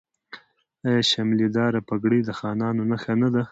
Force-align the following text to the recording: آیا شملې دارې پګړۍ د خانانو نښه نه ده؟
آیا 0.87 1.01
شملې 1.11 1.47
دارې 1.57 1.79
پګړۍ 1.87 2.21
د 2.25 2.29
خانانو 2.39 2.81
نښه 2.91 3.13
نه 3.21 3.29
ده؟ 3.33 3.43